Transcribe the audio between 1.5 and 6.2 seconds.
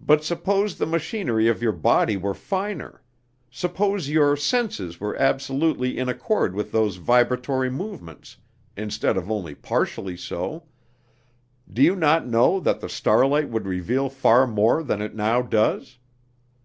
your body were finer suppose your senses were absolutely in